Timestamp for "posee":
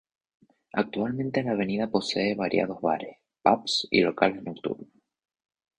1.91-2.33